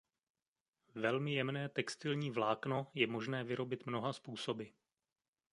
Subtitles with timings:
[0.95, 4.63] Velmi jemné textilní vlákno je možné vyrobit mnoha způsoby.